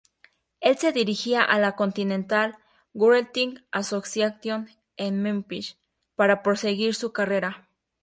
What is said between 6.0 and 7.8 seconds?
para proseguir su carrera.